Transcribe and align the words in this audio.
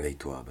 Réveille-toi. 0.00 0.46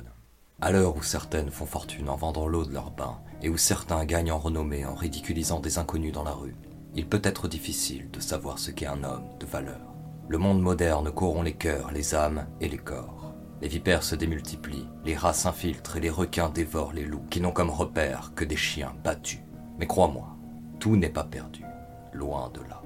À 0.61 0.71
l'heure 0.71 0.95
où 0.95 1.01
certaines 1.01 1.49
font 1.49 1.65
fortune 1.65 2.07
en 2.07 2.15
vendant 2.15 2.45
l'eau 2.45 2.65
de 2.65 2.71
leur 2.71 2.91
bain, 2.91 3.17
et 3.41 3.49
où 3.49 3.57
certains 3.57 4.05
gagnent 4.05 4.31
en 4.31 4.37
renommée 4.37 4.85
en 4.85 4.93
ridiculisant 4.93 5.59
des 5.59 5.79
inconnus 5.79 6.13
dans 6.13 6.23
la 6.23 6.33
rue, 6.33 6.55
il 6.93 7.07
peut 7.07 7.21
être 7.23 7.47
difficile 7.47 8.11
de 8.11 8.19
savoir 8.19 8.59
ce 8.59 8.69
qu'est 8.69 8.85
un 8.85 9.03
homme 9.03 9.25
de 9.39 9.47
valeur. 9.47 9.81
Le 10.27 10.37
monde 10.37 10.61
moderne 10.61 11.11
corrompt 11.11 11.45
les 11.45 11.55
cœurs, 11.55 11.89
les 11.91 12.13
âmes 12.13 12.45
et 12.61 12.69
les 12.69 12.77
corps. 12.77 13.33
Les 13.63 13.67
vipères 13.67 14.03
se 14.03 14.13
démultiplient, 14.13 14.87
les 15.03 15.15
rats 15.15 15.33
s'infiltrent 15.33 15.97
et 15.97 16.01
les 16.01 16.11
requins 16.11 16.49
dévorent 16.49 16.93
les 16.93 17.05
loups 17.05 17.25
qui 17.31 17.41
n'ont 17.41 17.51
comme 17.51 17.71
repère 17.71 18.33
que 18.35 18.45
des 18.45 18.55
chiens 18.55 18.93
battus. 19.03 19.41
Mais 19.79 19.87
crois-moi, 19.87 20.27
tout 20.79 20.95
n'est 20.95 21.09
pas 21.09 21.23
perdu, 21.23 21.63
loin 22.13 22.51
de 22.53 22.61
là. 22.69 22.83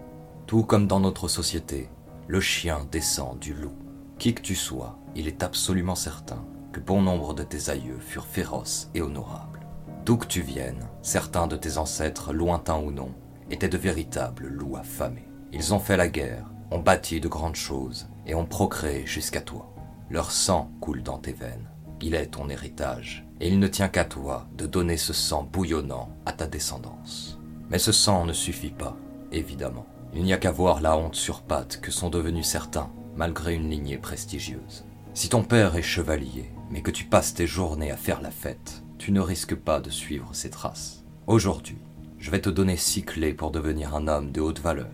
Tout 0.47 0.63
comme 0.63 0.87
dans 0.87 1.01
notre 1.01 1.27
société, 1.27 1.89
le 2.29 2.39
chien 2.39 2.87
descend 2.89 3.37
du 3.37 3.53
loup. 3.53 3.75
Qui 4.17 4.33
que 4.33 4.41
tu 4.41 4.55
sois, 4.55 4.97
il 5.15 5.27
est 5.27 5.43
absolument 5.43 5.95
certain 5.95 6.45
que 6.73 6.79
bon 6.79 7.01
nombre 7.01 7.33
de 7.33 7.43
tes 7.43 7.69
aïeux 7.69 7.99
furent 7.99 8.25
féroces 8.25 8.89
et 8.95 9.01
honorables. 9.01 9.65
D'où 10.05 10.17
que 10.17 10.27
tu 10.27 10.41
viennes, 10.41 10.89
certains 11.01 11.47
de 11.47 11.55
tes 11.55 11.77
ancêtres, 11.77 12.33
lointains 12.33 12.79
ou 12.79 12.91
non, 12.91 13.11
étaient 13.49 13.69
de 13.69 13.77
véritables 13.77 14.47
loups 14.47 14.75
affamés. 14.75 15.29
Ils 15.53 15.73
ont 15.73 15.79
fait 15.79 15.95
la 15.95 16.09
guerre, 16.09 16.49
ont 16.71 16.79
bâti 16.79 17.21
de 17.21 17.27
grandes 17.27 17.55
choses 17.55 18.09
et 18.25 18.35
ont 18.35 18.45
procréé 18.45 19.05
jusqu'à 19.05 19.39
toi. 19.39 19.71
Leur 20.09 20.31
sang 20.31 20.71
coule 20.81 21.03
dans 21.03 21.19
tes 21.19 21.31
veines. 21.31 21.69
Il 22.01 22.15
est 22.15 22.31
ton 22.31 22.49
héritage, 22.49 23.25
et 23.39 23.47
il 23.47 23.59
ne 23.59 23.67
tient 23.67 23.87
qu'à 23.87 24.03
toi 24.03 24.47
de 24.57 24.65
donner 24.65 24.97
ce 24.97 25.13
sang 25.13 25.43
bouillonnant 25.43 26.09
à 26.25 26.33
ta 26.33 26.47
descendance. 26.47 27.39
Mais 27.69 27.79
ce 27.79 27.91
sang 27.91 28.25
ne 28.25 28.33
suffit 28.33 28.71
pas, 28.71 28.97
évidemment. 29.31 29.85
Il 30.13 30.23
n'y 30.23 30.33
a 30.33 30.37
qu'à 30.37 30.51
voir 30.51 30.81
la 30.81 30.97
honte 30.97 31.15
sur 31.15 31.43
pattes 31.43 31.79
que 31.81 31.91
sont 31.91 32.09
devenus 32.09 32.47
certains, 32.47 32.91
malgré 33.15 33.53
une 33.53 33.69
lignée 33.69 33.97
prestigieuse. 33.97 34.85
Si 35.15 35.29
ton 35.29 35.43
père 35.43 35.75
est 35.75 35.83
chevalier, 35.83 36.51
mais 36.71 36.81
que 36.81 36.89
tu 36.89 37.05
passes 37.05 37.35
tes 37.35 37.45
journées 37.45 37.91
à 37.91 37.97
faire 37.97 38.19
la 38.19 38.31
fête, 38.31 38.83
tu 38.97 39.11
ne 39.11 39.21
risques 39.21 39.53
pas 39.55 39.79
de 39.79 39.91
suivre 39.91 40.33
ses 40.33 40.49
traces. 40.49 41.03
Aujourd'hui, 41.27 41.77
je 42.17 42.31
vais 42.31 42.41
te 42.41 42.49
donner 42.49 42.77
six 42.77 43.03
clés 43.03 43.33
pour 43.33 43.51
devenir 43.51 43.95
un 43.95 44.07
homme 44.07 44.31
de 44.31 44.41
haute 44.41 44.59
valeur, 44.59 44.89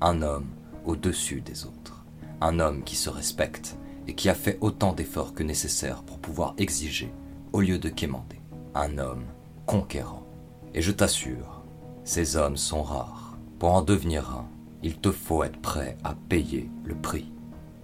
un 0.00 0.22
homme 0.22 0.46
au-dessus 0.86 1.42
des 1.42 1.66
autres, 1.66 2.06
un 2.40 2.60
homme 2.60 2.82
qui 2.82 2.96
se 2.96 3.10
respecte 3.10 3.76
et 4.06 4.14
qui 4.14 4.30
a 4.30 4.34
fait 4.34 4.56
autant 4.62 4.94
d'efforts 4.94 5.34
que 5.34 5.42
nécessaire 5.42 6.02
pour 6.02 6.18
pouvoir 6.18 6.54
exiger 6.56 7.12
au 7.52 7.60
lieu 7.60 7.78
de 7.78 7.90
quémander, 7.90 8.40
un 8.74 8.96
homme 8.96 9.26
conquérant. 9.66 10.26
Et 10.72 10.80
je 10.80 10.92
t'assure, 10.92 11.62
ces 12.04 12.38
hommes 12.38 12.56
sont 12.56 12.82
rares. 12.82 13.36
Pour 13.58 13.74
en 13.74 13.82
devenir 13.82 14.30
un, 14.30 14.48
il 14.82 14.96
te 14.96 15.12
faut 15.12 15.44
être 15.44 15.60
prêt 15.60 15.98
à 16.04 16.14
payer 16.30 16.70
le 16.84 16.94
prix. 16.94 17.30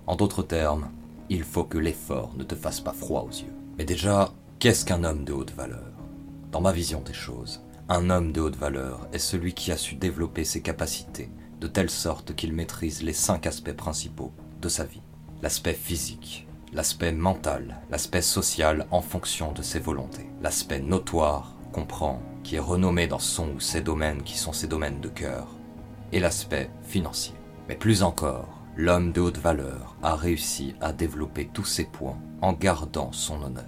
En 0.07 0.17
d'autres 0.17 0.43
termes, 0.43 0.89
il 1.31 1.43
faut 1.43 1.65
que 1.65 1.79
l'effort 1.79 2.33
ne 2.37 2.45
te 2.45 2.55
fasse 2.55 2.81
pas 2.81 2.93
froid 2.93 3.23
aux 3.23 3.31
yeux. 3.33 3.55
Mais 3.79 3.85
déjà, 3.85 4.33
qu'est-ce 4.59 4.85
qu'un 4.85 5.05
homme 5.05 5.25
de 5.25 5.33
haute 5.33 5.53
valeur? 5.53 5.93
Dans 6.53 6.61
ma 6.61 6.73
vision 6.73 7.01
des 7.01 7.13
choses, 7.13 7.63
un 7.89 8.11
homme 8.11 8.33
de 8.33 8.41
haute 8.41 8.57
valeur 8.57 9.09
est 9.13 9.19
celui 9.19 9.53
qui 9.53 9.73
a 9.73 9.77
su 9.77 9.95
développer 9.95 10.45
ses 10.45 10.63
capacités 10.63 11.31
de 11.61 11.67
telle 11.67 11.91
sorte 11.91 12.35
qu'il 12.35 12.53
maîtrise 12.53 13.03
les 13.03 13.13
cinq 13.13 13.47
aspects 13.47 13.73
principaux 13.73 14.33
de 14.61 14.69
sa 14.69 14.85
vie. 14.85 15.03
L'aspect 15.43 15.75
physique, 15.75 16.47
l'aspect 16.73 17.13
mental, 17.13 17.81
l'aspect 17.91 18.23
social 18.23 18.87
en 18.91 19.01
fonction 19.01 19.53
de 19.53 19.63
ses 19.63 19.81
volontés, 19.81 20.29
l'aspect 20.43 20.81
notoire, 20.81 21.57
comprend, 21.73 22.23
qui 22.43 22.57
est 22.57 22.61
renommé 22.61 23.07
dans 23.07 23.19
son 23.19 23.51
ou 23.51 23.61
ses 23.61 23.81
domaines 23.81 24.23
qui 24.23 24.39
sont 24.39 24.53
ses 24.53 24.67
domaines 24.67 25.01
de 25.01 25.09
cœur, 25.09 25.49
et 26.13 26.21
l'aspect 26.21 26.71
financier. 26.83 27.35
Mais 27.69 27.77
plus 27.77 28.03
encore, 28.03 28.64
l'homme 28.77 29.13
de 29.13 29.21
haute 29.21 29.39
valeur 29.39 29.97
a 30.03 30.17
réussi 30.17 30.75
à 30.81 30.93
développer 30.93 31.49
tous 31.53 31.65
ces 31.65 31.85
points 31.85 32.19
en 32.41 32.53
gardant 32.53 33.13
son 33.13 33.43
honneur. 33.43 33.65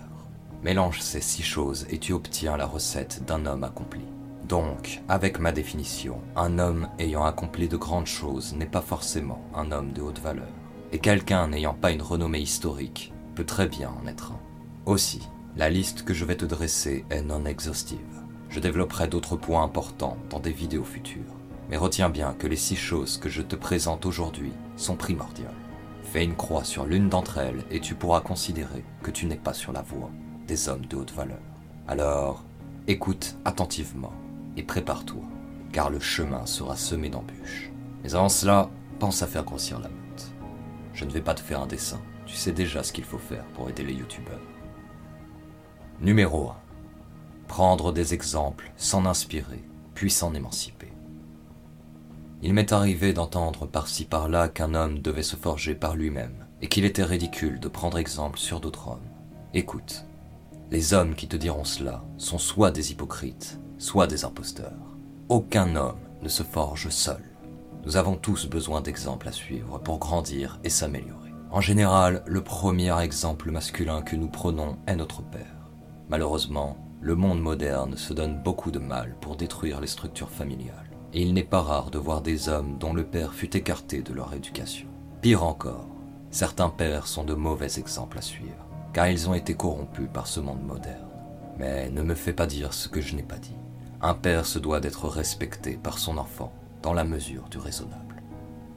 Mélange 0.64 1.00
ces 1.00 1.20
six 1.20 1.44
choses 1.44 1.86
et 1.90 1.98
tu 1.98 2.12
obtiens 2.12 2.56
la 2.56 2.66
recette 2.66 3.24
d'un 3.24 3.46
homme 3.46 3.62
accompli. 3.62 4.02
Donc, 4.48 5.02
avec 5.08 5.38
ma 5.38 5.52
définition, 5.52 6.20
un 6.34 6.58
homme 6.58 6.88
ayant 6.98 7.24
accompli 7.24 7.68
de 7.68 7.76
grandes 7.76 8.06
choses 8.06 8.54
n'est 8.54 8.66
pas 8.66 8.80
forcément 8.80 9.42
un 9.54 9.70
homme 9.70 9.92
de 9.92 10.02
haute 10.02 10.20
valeur. 10.20 10.48
Et 10.92 10.98
quelqu'un 10.98 11.48
n'ayant 11.48 11.74
pas 11.74 11.92
une 11.92 12.02
renommée 12.02 12.40
historique 12.40 13.12
peut 13.34 13.46
très 13.46 13.68
bien 13.68 13.90
en 14.02 14.06
être 14.06 14.32
un. 14.32 14.40
Aussi, 14.86 15.28
la 15.56 15.70
liste 15.70 16.04
que 16.04 16.14
je 16.14 16.24
vais 16.24 16.36
te 16.36 16.44
dresser 16.44 17.04
est 17.10 17.22
non 17.22 17.44
exhaustive. 17.44 17.98
Je 18.48 18.60
développerai 18.60 19.08
d'autres 19.08 19.36
points 19.36 19.62
importants 19.62 20.16
dans 20.30 20.40
des 20.40 20.52
vidéos 20.52 20.84
futures. 20.84 21.34
Mais 21.68 21.76
retiens 21.76 22.10
bien 22.10 22.34
que 22.34 22.46
les 22.46 22.56
six 22.56 22.76
choses 22.76 23.18
que 23.18 23.28
je 23.28 23.42
te 23.42 23.56
présente 23.56 24.06
aujourd'hui 24.06 24.52
sont 24.76 24.96
primordiales. 24.96 25.54
Fais 26.04 26.24
une 26.24 26.36
croix 26.36 26.64
sur 26.64 26.86
l'une 26.86 27.08
d'entre 27.08 27.38
elles 27.38 27.64
et 27.70 27.80
tu 27.80 27.94
pourras 27.94 28.20
considérer 28.20 28.84
que 29.02 29.10
tu 29.10 29.26
n'es 29.26 29.36
pas 29.36 29.52
sur 29.52 29.72
la 29.72 29.82
voie 29.82 30.10
des 30.46 30.68
hommes 30.68 30.86
de 30.86 30.96
haute 30.96 31.12
valeur. 31.12 31.40
Alors, 31.88 32.44
écoute 32.86 33.36
attentivement 33.44 34.12
et 34.56 34.62
prépare-toi, 34.62 35.22
car 35.72 35.90
le 35.90 36.00
chemin 36.00 36.46
sera 36.46 36.76
semé 36.76 37.10
d'embûches. 37.10 37.70
Mais 38.02 38.14
avant 38.14 38.28
cela, 38.28 38.70
pense 38.98 39.22
à 39.22 39.26
faire 39.26 39.44
grossir 39.44 39.80
la 39.80 39.88
meute. 39.88 40.32
Je 40.94 41.04
ne 41.04 41.10
vais 41.10 41.20
pas 41.20 41.34
te 41.34 41.40
faire 41.40 41.60
un 41.60 41.66
dessin, 41.66 42.00
tu 42.24 42.34
sais 42.34 42.52
déjà 42.52 42.82
ce 42.82 42.92
qu'il 42.92 43.04
faut 43.04 43.18
faire 43.18 43.44
pour 43.54 43.68
aider 43.68 43.82
les 43.82 43.92
youtubeurs. 43.92 44.40
Numéro 46.00 46.50
1. 46.50 46.56
Prendre 47.48 47.92
des 47.92 48.14
exemples, 48.14 48.72
s'en 48.76 49.06
inspirer, 49.06 49.62
puis 49.94 50.10
s'en 50.10 50.34
émanciper. 50.34 50.92
Il 52.42 52.52
m'est 52.52 52.72
arrivé 52.72 53.12
d'entendre 53.12 53.66
par-ci 53.66 54.04
par-là 54.04 54.48
qu'un 54.48 54.74
homme 54.74 54.98
devait 54.98 55.22
se 55.22 55.36
forger 55.36 55.74
par 55.74 55.96
lui-même, 55.96 56.46
et 56.60 56.68
qu'il 56.68 56.84
était 56.84 57.04
ridicule 57.04 57.60
de 57.60 57.68
prendre 57.68 57.98
exemple 57.98 58.38
sur 58.38 58.60
d'autres 58.60 58.88
hommes. 58.88 59.08
Écoute, 59.54 60.04
les 60.70 60.94
hommes 60.94 61.14
qui 61.14 61.28
te 61.28 61.36
diront 61.36 61.64
cela 61.64 62.04
sont 62.18 62.38
soit 62.38 62.70
des 62.70 62.92
hypocrites, 62.92 63.58
soit 63.78 64.06
des 64.06 64.24
imposteurs. 64.24 64.72
Aucun 65.28 65.76
homme 65.76 66.00
ne 66.22 66.28
se 66.28 66.42
forge 66.42 66.88
seul. 66.88 67.22
Nous 67.84 67.96
avons 67.96 68.16
tous 68.16 68.46
besoin 68.46 68.80
d'exemples 68.80 69.28
à 69.28 69.32
suivre 69.32 69.78
pour 69.78 69.98
grandir 69.98 70.58
et 70.64 70.70
s'améliorer. 70.70 71.32
En 71.50 71.60
général, 71.60 72.22
le 72.26 72.42
premier 72.42 72.98
exemple 73.00 73.50
masculin 73.50 74.02
que 74.02 74.16
nous 74.16 74.28
prenons 74.28 74.76
est 74.86 74.96
notre 74.96 75.22
père. 75.22 75.70
Malheureusement, 76.08 76.76
le 77.00 77.14
monde 77.14 77.40
moderne 77.40 77.96
se 77.96 78.12
donne 78.12 78.42
beaucoup 78.42 78.70
de 78.70 78.80
mal 78.80 79.16
pour 79.20 79.36
détruire 79.36 79.80
les 79.80 79.86
structures 79.86 80.30
familiales. 80.30 80.85
Et 81.12 81.22
il 81.22 81.34
n'est 81.34 81.42
pas 81.44 81.62
rare 81.62 81.90
de 81.90 81.98
voir 81.98 82.20
des 82.20 82.48
hommes 82.48 82.76
dont 82.78 82.92
le 82.92 83.04
père 83.04 83.34
fut 83.34 83.56
écarté 83.56 84.02
de 84.02 84.12
leur 84.12 84.34
éducation. 84.34 84.88
Pire 85.22 85.44
encore, 85.44 85.86
certains 86.30 86.68
pères 86.68 87.06
sont 87.06 87.24
de 87.24 87.34
mauvais 87.34 87.78
exemples 87.78 88.18
à 88.18 88.22
suivre 88.22 88.66
car 88.96 89.08
ils 89.08 89.28
ont 89.28 89.34
été 89.34 89.52
corrompus 89.52 90.08
par 90.10 90.26
ce 90.26 90.40
monde 90.40 90.62
moderne. 90.62 91.04
Mais 91.58 91.90
ne 91.90 92.00
me 92.00 92.14
fais 92.14 92.32
pas 92.32 92.46
dire 92.46 92.72
ce 92.72 92.88
que 92.88 93.02
je 93.02 93.14
n'ai 93.14 93.22
pas 93.22 93.36
dit. 93.36 93.54
Un 94.00 94.14
père 94.14 94.46
se 94.46 94.58
doit 94.58 94.80
d'être 94.80 95.06
respecté 95.06 95.76
par 95.76 95.98
son 95.98 96.16
enfant, 96.16 96.50
dans 96.80 96.94
la 96.94 97.04
mesure 97.04 97.50
du 97.50 97.58
raisonnable. 97.58 98.22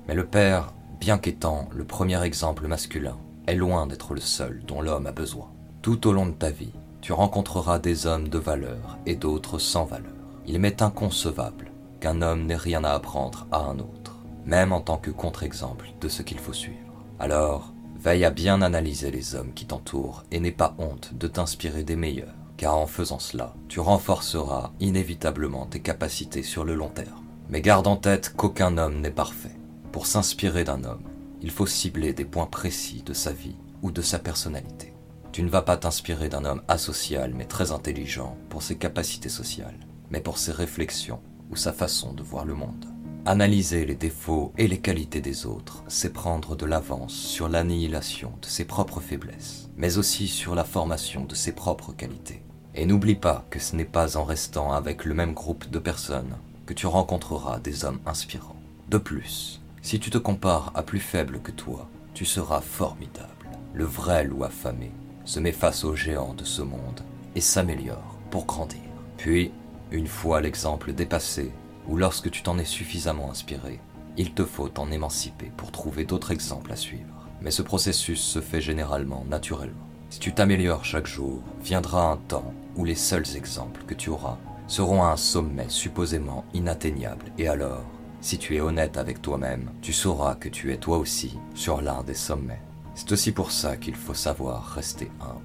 Mais 0.09 0.15
le 0.15 0.25
père, 0.25 0.73
bien 0.99 1.17
qu'étant 1.17 1.69
le 1.73 1.85
premier 1.85 2.21
exemple 2.21 2.67
masculin, 2.67 3.15
est 3.47 3.55
loin 3.55 3.87
d'être 3.87 4.13
le 4.13 4.19
seul 4.19 4.61
dont 4.67 4.81
l'homme 4.81 5.07
a 5.07 5.13
besoin. 5.13 5.53
Tout 5.81 6.05
au 6.05 6.11
long 6.11 6.25
de 6.25 6.33
ta 6.33 6.49
vie, 6.49 6.73
tu 6.99 7.13
rencontreras 7.13 7.79
des 7.79 8.05
hommes 8.05 8.27
de 8.27 8.39
valeur 8.39 8.97
et 9.05 9.15
d'autres 9.15 9.57
sans 9.57 9.85
valeur. 9.85 10.11
Il 10.45 10.59
m'est 10.59 10.81
inconcevable 10.81 11.68
qu'un 11.99 12.21
homme 12.21 12.45
n'ait 12.45 12.55
rien 12.55 12.83
à 12.83 12.91
apprendre 12.91 13.47
à 13.51 13.59
un 13.59 13.79
autre, 13.79 14.17
même 14.45 14.71
en 14.71 14.81
tant 14.81 14.97
que 14.97 15.11
contre-exemple 15.11 15.89
de 16.01 16.09
ce 16.09 16.21
qu'il 16.21 16.39
faut 16.39 16.53
suivre. 16.53 16.77
Alors, 17.19 17.73
Veille 17.99 18.23
à 18.23 18.29
bien 18.29 18.61
analyser 18.61 19.11
les 19.11 19.35
hommes 19.35 19.51
qui 19.53 19.65
t'entourent 19.65 20.23
et 20.31 20.39
n'aie 20.39 20.53
pas 20.53 20.73
honte 20.77 21.13
de 21.15 21.27
t'inspirer 21.27 21.83
des 21.83 21.97
meilleurs, 21.97 22.33
car 22.55 22.77
en 22.77 22.87
faisant 22.87 23.19
cela, 23.19 23.53
tu 23.67 23.81
renforceras 23.81 24.71
inévitablement 24.79 25.65
tes 25.65 25.81
capacités 25.81 26.41
sur 26.41 26.63
le 26.63 26.75
long 26.75 26.87
terme. 26.87 27.25
Mais 27.49 27.59
garde 27.59 27.87
en 27.87 27.97
tête 27.97 28.33
qu'aucun 28.37 28.77
homme 28.77 29.01
n'est 29.01 29.11
parfait. 29.11 29.57
Pour 29.91 30.05
s'inspirer 30.05 30.63
d'un 30.63 30.85
homme, 30.85 31.03
il 31.41 31.51
faut 31.51 31.65
cibler 31.65 32.13
des 32.13 32.23
points 32.23 32.45
précis 32.45 33.03
de 33.05 33.11
sa 33.11 33.33
vie 33.33 33.57
ou 33.81 33.91
de 33.91 34.01
sa 34.01 34.17
personnalité. 34.17 34.93
Tu 35.33 35.43
ne 35.43 35.49
vas 35.49 35.63
pas 35.63 35.75
t'inspirer 35.75 36.29
d'un 36.29 36.45
homme 36.45 36.61
asocial 36.69 37.33
mais 37.35 37.45
très 37.45 37.73
intelligent 37.73 38.37
pour 38.47 38.63
ses 38.63 38.77
capacités 38.77 39.27
sociales, 39.27 39.79
mais 40.09 40.21
pour 40.21 40.37
ses 40.37 40.53
réflexions 40.53 41.19
ou 41.49 41.55
sa 41.55 41.73
façon 41.73 42.13
de 42.13 42.23
voir 42.23 42.45
le 42.45 42.53
monde. 42.53 42.85
Analyser 43.25 43.85
les 43.85 43.95
défauts 43.95 44.53
et 44.57 44.67
les 44.67 44.79
qualités 44.79 45.21
des 45.21 45.45
autres, 45.45 45.83
c'est 45.87 46.13
prendre 46.13 46.55
de 46.55 46.65
l'avance 46.65 47.13
sur 47.13 47.49
l'annihilation 47.49 48.31
de 48.41 48.47
ses 48.47 48.65
propres 48.65 49.01
faiblesses, 49.01 49.69
mais 49.77 49.97
aussi 49.97 50.27
sur 50.27 50.55
la 50.55 50.63
formation 50.63 51.25
de 51.25 51.35
ses 51.35 51.51
propres 51.51 51.91
qualités. 51.91 52.41
Et 52.75 52.85
n'oublie 52.85 53.15
pas 53.15 53.45
que 53.49 53.59
ce 53.59 53.75
n'est 53.75 53.85
pas 53.85 54.17
en 54.17 54.23
restant 54.23 54.71
avec 54.71 55.05
le 55.05 55.13
même 55.13 55.33
groupe 55.33 55.69
de 55.69 55.79
personnes 55.79 56.37
que 56.65 56.73
tu 56.73 56.87
rencontreras 56.87 57.59
des 57.59 57.83
hommes 57.83 57.99
inspirants. 58.05 58.55
De 58.89 58.97
plus, 58.97 59.61
si 59.81 59.99
tu 59.99 60.09
te 60.09 60.17
compares 60.17 60.71
à 60.75 60.83
plus 60.83 60.99
faible 60.99 61.41
que 61.41 61.51
toi, 61.51 61.89
tu 62.13 62.25
seras 62.25 62.61
formidable. 62.61 63.27
Le 63.73 63.85
vrai 63.85 64.23
loup 64.23 64.43
affamé 64.43 64.91
se 65.25 65.39
met 65.39 65.51
face 65.51 65.83
aux 65.83 65.95
géants 65.95 66.33
de 66.33 66.43
ce 66.43 66.61
monde 66.61 67.01
et 67.35 67.41
s'améliore 67.41 68.17
pour 68.31 68.45
grandir. 68.45 68.79
Puis, 69.17 69.51
une 69.91 70.07
fois 70.07 70.41
l'exemple 70.41 70.93
dépassé, 70.93 71.51
ou 71.87 71.97
lorsque 71.97 72.29
tu 72.29 72.43
t'en 72.43 72.57
es 72.59 72.65
suffisamment 72.65 73.31
inspiré, 73.31 73.79
il 74.17 74.33
te 74.33 74.43
faut 74.43 74.69
t'en 74.69 74.91
émanciper 74.91 75.51
pour 75.57 75.71
trouver 75.71 76.05
d'autres 76.05 76.31
exemples 76.31 76.71
à 76.71 76.75
suivre. 76.75 77.27
Mais 77.41 77.51
ce 77.51 77.61
processus 77.61 78.21
se 78.21 78.41
fait 78.41 78.61
généralement 78.61 79.25
naturellement. 79.29 79.87
Si 80.09 80.19
tu 80.19 80.33
t'améliores 80.33 80.85
chaque 80.85 81.07
jour, 81.07 81.41
viendra 81.63 82.11
un 82.11 82.17
temps 82.17 82.53
où 82.75 82.85
les 82.85 82.95
seuls 82.95 83.35
exemples 83.35 83.83
que 83.85 83.93
tu 83.93 84.09
auras 84.09 84.37
seront 84.67 85.03
à 85.03 85.11
un 85.11 85.17
sommet 85.17 85.69
supposément 85.69 86.45
inatteignable, 86.53 87.31
et 87.37 87.47
alors, 87.47 87.85
si 88.21 88.37
tu 88.37 88.55
es 88.55 88.59
honnête 88.59 88.97
avec 88.97 89.21
toi-même, 89.21 89.71
tu 89.81 89.93
sauras 89.93 90.35
que 90.35 90.49
tu 90.49 90.73
es 90.73 90.77
toi 90.77 90.97
aussi 90.97 91.37
sur 91.55 91.81
l'un 91.81 92.03
des 92.03 92.13
sommets. 92.13 92.61
C'est 92.93 93.11
aussi 93.11 93.31
pour 93.31 93.51
ça 93.51 93.77
qu'il 93.77 93.95
faut 93.95 94.13
savoir 94.13 94.65
rester 94.65 95.09
humble. 95.21 95.39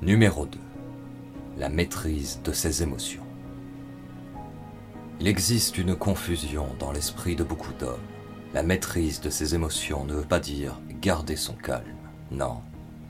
Numéro 0.00 0.46
2. 0.46 0.58
La 1.58 1.68
maîtrise 1.68 2.40
de 2.44 2.52
ses 2.52 2.84
émotions. 2.84 3.26
Il 5.18 5.26
existe 5.26 5.76
une 5.76 5.96
confusion 5.96 6.68
dans 6.78 6.92
l'esprit 6.92 7.34
de 7.34 7.42
beaucoup 7.42 7.72
d'hommes. 7.80 7.98
La 8.54 8.62
maîtrise 8.62 9.20
de 9.20 9.28
ses 9.28 9.56
émotions 9.56 10.04
ne 10.04 10.14
veut 10.14 10.22
pas 10.22 10.38
dire 10.38 10.80
garder 11.00 11.34
son 11.34 11.54
calme. 11.54 11.96
Non. 12.30 12.60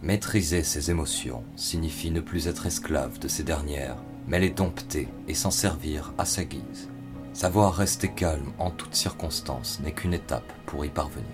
Maîtriser 0.02 0.62
ses 0.62 0.90
émotions 0.90 1.44
signifie 1.56 2.10
ne 2.10 2.22
plus 2.22 2.48
être 2.48 2.64
esclave 2.64 3.18
de 3.18 3.28
ces 3.28 3.42
dernières, 3.42 3.98
mais 4.26 4.40
les 4.40 4.48
dompter 4.48 5.08
et 5.26 5.34
s'en 5.34 5.50
servir 5.50 6.14
à 6.16 6.24
sa 6.24 6.44
guise. 6.44 6.88
Savoir 7.34 7.74
rester 7.74 8.08
calme 8.08 8.54
en 8.58 8.70
toutes 8.70 8.94
circonstances 8.94 9.78
n'est 9.80 9.92
qu'une 9.92 10.14
étape 10.14 10.50
pour 10.64 10.86
y 10.86 10.88
parvenir. 10.88 11.26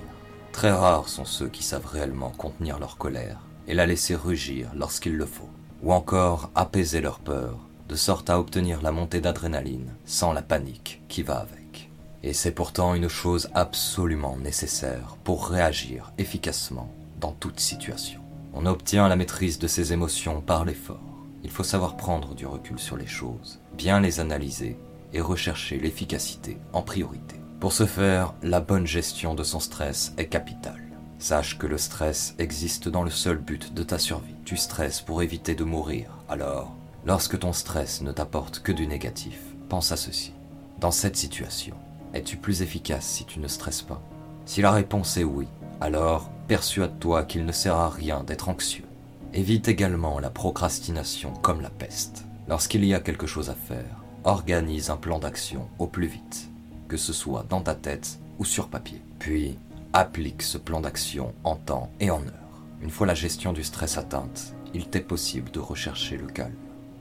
Très 0.50 0.72
rares 0.72 1.08
sont 1.08 1.24
ceux 1.24 1.48
qui 1.48 1.62
savent 1.62 1.86
réellement 1.86 2.30
contenir 2.30 2.80
leur 2.80 2.98
colère 2.98 3.38
et 3.68 3.74
la 3.74 3.86
laisser 3.86 4.16
rugir 4.16 4.72
lorsqu'il 4.74 5.14
le 5.14 5.26
faut, 5.26 5.50
ou 5.84 5.92
encore 5.92 6.50
apaiser 6.54 7.00
leur 7.00 7.18
peur, 7.18 7.58
de 7.88 7.94
sorte 7.94 8.30
à 8.30 8.40
obtenir 8.40 8.80
la 8.80 8.90
montée 8.90 9.20
d'adrénaline 9.20 9.92
sans 10.06 10.32
la 10.32 10.42
panique 10.42 11.02
qui 11.08 11.22
va 11.22 11.36
avec. 11.36 11.90
Et 12.22 12.32
c'est 12.32 12.52
pourtant 12.52 12.94
une 12.94 13.08
chose 13.08 13.50
absolument 13.54 14.38
nécessaire 14.38 15.16
pour 15.24 15.46
réagir 15.46 16.12
efficacement 16.16 16.90
dans 17.20 17.32
toute 17.32 17.60
situation. 17.60 18.22
On 18.54 18.64
obtient 18.64 19.08
la 19.08 19.16
maîtrise 19.16 19.58
de 19.58 19.66
ses 19.66 19.92
émotions 19.92 20.40
par 20.40 20.64
l'effort. 20.64 20.98
Il 21.42 21.50
faut 21.50 21.64
savoir 21.64 21.96
prendre 21.96 22.34
du 22.34 22.46
recul 22.46 22.78
sur 22.78 22.96
les 22.96 23.06
choses, 23.06 23.60
bien 23.76 24.00
les 24.00 24.20
analyser 24.20 24.78
et 25.12 25.20
rechercher 25.20 25.78
l'efficacité 25.78 26.56
en 26.72 26.80
priorité. 26.80 27.36
Pour 27.60 27.74
ce 27.74 27.84
faire, 27.84 28.32
la 28.42 28.60
bonne 28.60 28.86
gestion 28.86 29.34
de 29.34 29.42
son 29.44 29.60
stress 29.60 30.14
est 30.16 30.28
capitale. 30.28 30.83
Sache 31.18 31.58
que 31.58 31.66
le 31.66 31.78
stress 31.78 32.34
existe 32.38 32.88
dans 32.88 33.02
le 33.02 33.10
seul 33.10 33.38
but 33.38 33.72
de 33.72 33.82
ta 33.82 33.98
survie. 33.98 34.34
Tu 34.44 34.56
stresses 34.56 35.00
pour 35.00 35.22
éviter 35.22 35.54
de 35.54 35.64
mourir. 35.64 36.18
Alors, 36.28 36.74
lorsque 37.06 37.38
ton 37.38 37.52
stress 37.52 38.02
ne 38.02 38.12
t'apporte 38.12 38.60
que 38.60 38.72
du 38.72 38.86
négatif, 38.86 39.40
pense 39.68 39.92
à 39.92 39.96
ceci. 39.96 40.32
Dans 40.80 40.90
cette 40.90 41.16
situation, 41.16 41.76
es-tu 42.12 42.36
plus 42.36 42.62
efficace 42.62 43.06
si 43.06 43.24
tu 43.24 43.40
ne 43.40 43.48
stresses 43.48 43.82
pas? 43.82 44.02
Si 44.44 44.60
la 44.60 44.72
réponse 44.72 45.16
est 45.16 45.24
oui, 45.24 45.46
alors 45.80 46.30
persuade-toi 46.46 47.24
qu'il 47.24 47.46
ne 47.46 47.52
sert 47.52 47.76
à 47.76 47.88
rien 47.88 48.22
d'être 48.22 48.48
anxieux. 48.48 48.84
Évite 49.32 49.68
également 49.68 50.18
la 50.18 50.30
procrastination 50.30 51.32
comme 51.42 51.60
la 51.60 51.70
peste. 51.70 52.24
Lorsqu'il 52.48 52.84
y 52.84 52.94
a 52.94 53.00
quelque 53.00 53.26
chose 53.26 53.48
à 53.48 53.54
faire, 53.54 54.04
organise 54.24 54.90
un 54.90 54.96
plan 54.96 55.18
d'action 55.18 55.68
au 55.78 55.86
plus 55.86 56.06
vite, 56.06 56.50
que 56.88 56.96
ce 56.96 57.12
soit 57.12 57.46
dans 57.48 57.62
ta 57.62 57.74
tête 57.74 58.18
ou 58.38 58.44
sur 58.44 58.68
papier. 58.68 59.00
Puis, 59.18 59.58
applique 59.94 60.42
ce 60.42 60.58
plan 60.58 60.80
d'action 60.80 61.34
en 61.44 61.54
temps 61.54 61.92
et 62.00 62.10
en 62.10 62.20
heure. 62.20 62.62
Une 62.82 62.90
fois 62.90 63.06
la 63.06 63.14
gestion 63.14 63.52
du 63.52 63.62
stress 63.62 63.96
atteinte, 63.96 64.52
il 64.74 64.88
t'est 64.88 65.00
possible 65.00 65.52
de 65.52 65.60
rechercher 65.60 66.16
le 66.16 66.26
calme. 66.26 66.52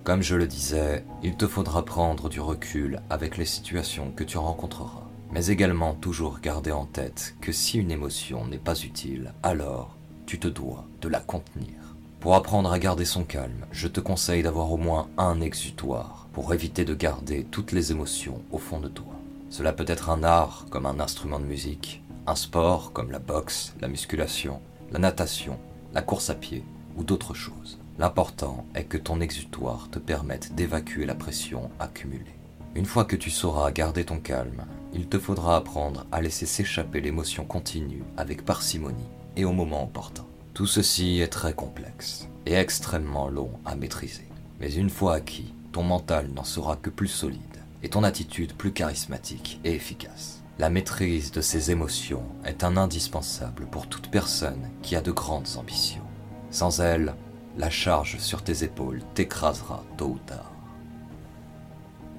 Comme 0.04 0.22
je 0.22 0.36
le 0.36 0.46
disais, 0.46 1.04
il 1.24 1.36
te 1.36 1.48
faudra 1.48 1.84
prendre 1.84 2.30
du 2.30 2.40
recul 2.40 3.02
avec 3.10 3.38
les 3.38 3.46
situations 3.46 4.12
que 4.12 4.24
tu 4.24 4.38
rencontreras, 4.38 5.10
mais 5.32 5.48
également 5.48 5.96
toujours 5.96 6.40
garder 6.40 6.72
en 6.72 6.86
tête 6.86 7.36
que 7.42 7.52
si 7.52 7.80
une 7.80 7.90
émotion 7.90 8.46
n'est 8.46 8.60
pas 8.60 8.80
utile, 8.80 9.34
alors 9.42 9.98
tu 10.28 10.38
te 10.38 10.48
dois 10.48 10.86
de 11.02 11.10
la 11.10 11.20
contenir. 11.20 11.96
Pour 12.20 12.36
apprendre 12.36 12.72
à 12.72 12.78
garder 12.78 13.06
son 13.06 13.24
calme, 13.24 13.66
je 13.72 13.88
te 13.88 14.02
conseille 14.02 14.44
d'avoir 14.44 14.72
au 14.72 14.78
moins 14.78 15.10
un 15.18 15.42
exutoire 15.42 16.28
pour 16.32 16.54
éviter 16.54 16.86
de 16.86 16.94
garder 16.94 17.44
toutes 17.50 17.72
les 17.72 17.92
émotions 17.92 18.44
au 18.52 18.60
fond 18.60 18.80
de 18.80 18.88
toi. 18.88 19.16
Cela 19.50 19.74
peut 19.74 19.86
être 19.88 20.12
un 20.12 20.24
art 20.24 20.66
comme 20.70 20.86
un 20.86 21.00
instrument 21.00 21.40
de 21.40 21.46
musique, 21.46 22.03
un 22.26 22.36
sport 22.36 22.94
comme 22.94 23.12
la 23.12 23.20
boxe, 23.20 23.74
la 23.82 23.88
musculation, 23.88 24.62
la 24.92 25.00
natation, 25.00 25.60
la 25.94 26.02
course 26.02 26.30
à 26.30 26.36
pied 26.36 26.64
ou 26.96 27.04
d'autres 27.04 27.34
choses. 27.34 27.80
L'important 28.00 28.66
est 28.76 28.86
que 28.86 28.98
ton 28.98 29.22
exutoire 29.22 29.90
te 29.92 30.00
permette 30.00 30.56
d'évacuer 30.56 31.06
la 31.06 31.16
pression 31.16 31.70
accumulée. 31.80 32.36
Une 32.76 32.86
fois 32.86 33.06
que 33.06 33.16
tu 33.16 33.30
sauras 33.30 33.72
garder 33.72 34.06
ton 34.06 34.20
calme, 34.20 34.66
il 34.94 35.08
te 35.08 35.20
faudra 35.20 35.58
apprendre 35.58 36.06
à 36.12 36.22
laisser 36.22 36.46
s'échapper 36.46 37.02
l'émotion 37.02 37.46
continue 37.46 38.04
avec 38.18 38.46
parcimonie 38.46 39.10
et 39.36 39.46
au 39.46 39.52
moment 39.52 39.84
opportun. 39.84 40.26
Tout 40.54 40.68
ceci 40.68 41.20
est 41.20 41.28
très 41.28 41.54
complexe 41.54 42.28
et 42.46 42.54
extrêmement 42.54 43.28
long 43.28 43.52
à 43.66 43.76
maîtriser. 43.76 44.28
Mais 44.60 44.74
une 44.74 44.90
fois 44.90 45.16
acquis, 45.16 45.54
ton 45.72 45.84
mental 45.84 46.30
n'en 46.34 46.44
sera 46.44 46.76
que 46.76 46.90
plus 46.90 47.08
solide 47.08 47.40
et 47.82 47.90
ton 47.90 48.04
attitude 48.04 48.54
plus 48.54 48.72
charismatique 48.72 49.60
et 49.64 49.74
efficace. 49.74 50.43
La 50.60 50.70
maîtrise 50.70 51.32
de 51.32 51.42
ses 51.42 51.72
émotions 51.72 52.24
est 52.46 52.64
un 52.64 52.78
indispensable 52.78 53.66
pour 53.66 53.88
toute 53.88 54.12
personne 54.12 54.70
qui 54.84 54.96
a 54.96 55.02
de 55.02 55.12
grandes 55.12 55.58
ambitions. 55.58 56.04
Sans 56.52 56.80
elle, 56.80 57.16
la 57.58 57.72
charge 57.72 58.20
sur 58.20 58.44
tes 58.44 58.64
épaules 58.64 59.02
t'écrasera 59.16 59.84
tôt 59.98 60.10
ou 60.10 60.20
tard. 60.20 60.52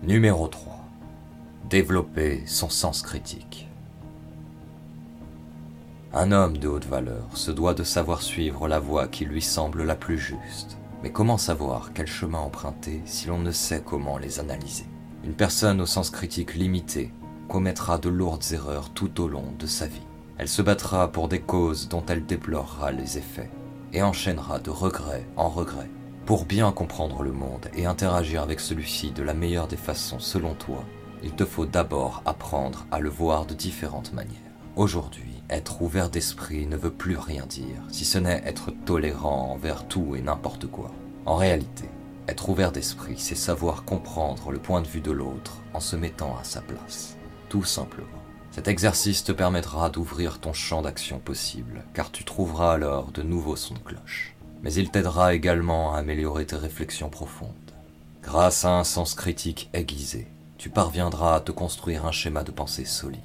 Numéro 0.02 0.48
3. 0.48 0.84
Développer 1.70 2.42
son 2.46 2.68
sens 2.68 3.02
critique. 3.02 3.68
Un 6.12 6.32
homme 6.32 6.58
de 6.58 6.66
haute 6.66 6.86
valeur 6.86 7.36
se 7.36 7.52
doit 7.52 7.74
de 7.74 7.84
savoir 7.84 8.20
suivre 8.20 8.66
la 8.66 8.80
voie 8.80 9.06
qui 9.06 9.24
lui 9.24 9.42
semble 9.42 9.84
la 9.84 9.94
plus 9.94 10.18
juste. 10.18 10.76
Mais 11.04 11.12
comment 11.12 11.38
savoir 11.38 11.92
quel 11.94 12.08
chemin 12.08 12.38
emprunter 12.40 13.00
si 13.04 13.28
l'on 13.28 13.38
ne 13.38 13.52
sait 13.52 13.82
comment 13.84 14.18
les 14.18 14.40
analyser? 14.40 14.86
Une 15.22 15.34
personne 15.34 15.80
au 15.80 15.86
sens 15.86 16.10
critique 16.10 16.54
limité 16.54 17.12
commettra 17.48 17.98
de 17.98 18.08
lourdes 18.08 18.52
erreurs 18.52 18.90
tout 18.90 19.20
au 19.20 19.28
long 19.28 19.52
de 19.58 19.66
sa 19.66 19.86
vie. 19.86 20.06
Elle 20.38 20.48
se 20.48 20.62
battra 20.62 21.10
pour 21.12 21.28
des 21.28 21.40
causes 21.40 21.88
dont 21.88 22.04
elle 22.08 22.26
déplorera 22.26 22.90
les 22.90 23.18
effets 23.18 23.50
et 23.92 24.02
enchaînera 24.02 24.58
de 24.58 24.70
regret 24.70 25.26
en 25.36 25.48
regret. 25.48 25.88
Pour 26.26 26.46
bien 26.46 26.72
comprendre 26.72 27.22
le 27.22 27.32
monde 27.32 27.68
et 27.76 27.86
interagir 27.86 28.42
avec 28.42 28.60
celui-ci 28.60 29.10
de 29.10 29.22
la 29.22 29.34
meilleure 29.34 29.68
des 29.68 29.76
façons 29.76 30.18
selon 30.18 30.54
toi, 30.54 30.84
il 31.22 31.32
te 31.32 31.44
faut 31.44 31.66
d'abord 31.66 32.22
apprendre 32.26 32.86
à 32.90 32.98
le 32.98 33.10
voir 33.10 33.46
de 33.46 33.54
différentes 33.54 34.12
manières. 34.12 34.38
Aujourd'hui, 34.76 35.42
être 35.50 35.82
ouvert 35.82 36.10
d'esprit 36.10 36.66
ne 36.66 36.76
veut 36.76 36.90
plus 36.90 37.16
rien 37.16 37.46
dire, 37.46 37.82
si 37.90 38.04
ce 38.04 38.18
n'est 38.18 38.42
être 38.44 38.72
tolérant 38.84 39.52
envers 39.52 39.86
tout 39.86 40.16
et 40.16 40.22
n'importe 40.22 40.66
quoi. 40.66 40.90
En 41.26 41.36
réalité, 41.36 41.84
être 42.26 42.48
ouvert 42.48 42.72
d'esprit, 42.72 43.14
c'est 43.18 43.34
savoir 43.34 43.84
comprendre 43.84 44.50
le 44.50 44.58
point 44.58 44.80
de 44.80 44.88
vue 44.88 45.02
de 45.02 45.12
l'autre 45.12 45.58
en 45.74 45.80
se 45.80 45.94
mettant 45.94 46.36
à 46.38 46.44
sa 46.44 46.62
place. 46.62 47.16
Tout 47.54 47.62
simplement. 47.62 48.08
Cet 48.50 48.66
exercice 48.66 49.22
te 49.22 49.30
permettra 49.30 49.88
d'ouvrir 49.88 50.40
ton 50.40 50.52
champ 50.52 50.82
d'action 50.82 51.20
possible, 51.20 51.84
car 51.94 52.10
tu 52.10 52.24
trouveras 52.24 52.72
alors 52.72 53.12
de 53.12 53.22
nouveaux 53.22 53.54
sons 53.54 53.74
de 53.74 53.78
cloche. 53.78 54.34
Mais 54.64 54.74
il 54.74 54.90
t'aidera 54.90 55.34
également 55.34 55.94
à 55.94 55.98
améliorer 55.98 56.46
tes 56.46 56.56
réflexions 56.56 57.10
profondes. 57.10 57.52
Grâce 58.24 58.64
à 58.64 58.76
un 58.76 58.82
sens 58.82 59.14
critique 59.14 59.70
aiguisé, 59.72 60.26
tu 60.58 60.68
parviendras 60.68 61.36
à 61.36 61.40
te 61.40 61.52
construire 61.52 62.06
un 62.06 62.10
schéma 62.10 62.42
de 62.42 62.50
pensée 62.50 62.86
solide 62.86 63.20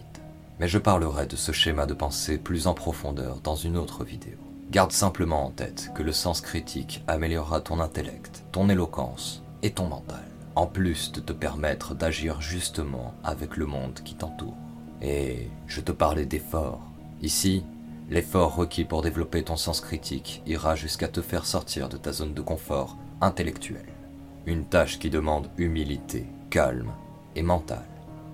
mais 0.59 0.67
je 0.67 0.77
parlerai 0.77 1.25
de 1.25 1.35
ce 1.37 1.51
schéma 1.51 1.85
de 1.85 1.93
pensée 1.93 2.37
plus 2.37 2.67
en 2.67 2.73
profondeur 2.73 3.39
dans 3.41 3.55
une 3.55 3.77
autre 3.77 4.03
vidéo. 4.03 4.37
Garde 4.69 4.91
simplement 4.91 5.45
en 5.45 5.49
tête 5.49 5.91
que 5.95 6.03
le 6.03 6.11
sens 6.11 6.41
critique 6.41 7.01
améliorera 7.07 7.61
ton 7.61 7.79
intellect, 7.79 8.43
ton 8.51 8.69
éloquence 8.69 9.41
et 9.63 9.71
ton 9.71 9.87
mental, 9.87 10.25
en 10.59 10.67
plus 10.67 11.13
de 11.13 11.21
te 11.21 11.31
permettre 11.31 11.95
d'agir 11.95 12.41
justement 12.41 13.13
avec 13.23 13.55
le 13.55 13.65
monde 13.65 14.01
qui 14.03 14.15
t'entoure. 14.15 14.57
Et 15.01 15.49
je 15.67 15.79
te 15.79 15.93
parlais 15.93 16.25
d'effort. 16.25 16.81
Ici, 17.21 17.63
l'effort 18.09 18.55
requis 18.55 18.83
pour 18.83 19.01
développer 19.01 19.41
ton 19.43 19.55
sens 19.55 19.79
critique 19.79 20.41
ira 20.45 20.75
jusqu'à 20.75 21.07
te 21.07 21.21
faire 21.21 21.45
sortir 21.45 21.87
de 21.87 21.95
ta 21.95 22.11
zone 22.11 22.33
de 22.33 22.41
confort 22.41 22.97
intellectuel. 23.21 23.85
Une 24.45 24.65
tâche 24.65 24.99
qui 24.99 25.09
demande 25.09 25.47
humilité, 25.57 26.25
calme 26.49 26.91
et 27.37 27.43
mental 27.43 27.85